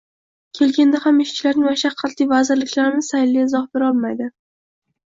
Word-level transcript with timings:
Kelganda 0.59 1.01
ham 1.03 1.19
ishchilarning 1.25 1.67
mashaqqatli 1.69 2.29
vazirliklarimiz 2.33 3.13
tayinli 3.13 3.47
izoh 3.49 3.71
berolmaydi. 3.77 4.35